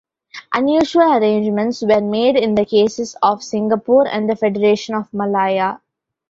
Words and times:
Unusual 0.55 1.13
arrangements 1.13 1.83
were 1.83 2.01
made 2.01 2.35
in 2.35 2.55
the 2.55 2.65
cases 2.65 3.15
of 3.21 3.43
Singapore 3.43 4.07
and 4.07 4.27
the 4.27 4.35
Federation 4.35 4.95
of 4.95 5.13
Malaya. 5.13 5.79